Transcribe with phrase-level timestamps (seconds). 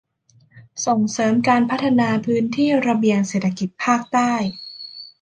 [0.85, 4.33] ส่งเสริมการพัฒนาพื้นที่ระเบียงเศรษฐกิจภาคใต้